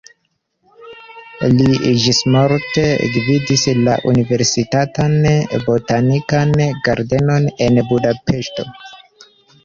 [1.57, 1.65] Li
[2.03, 2.85] ĝismorte
[3.17, 5.13] gvidis la universitatan
[5.67, 6.55] botanikan
[6.87, 8.67] ĝardenon en Budapeŝto.